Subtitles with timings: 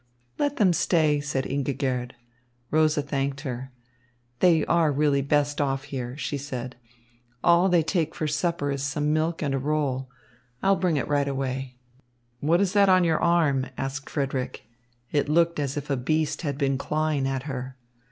[0.39, 2.13] "Let them stay," said Ingigerd.
[2.71, 3.71] Rosa thanked her.
[4.39, 6.75] "They are really best off here," she said.
[7.43, 10.09] "All they take for supper is some milk and a roll.
[10.63, 11.77] I will bring it right away."
[12.39, 14.63] "What is that on your arm?" asked Frederick.
[15.11, 17.77] It looked as if a beast had been clawing at her.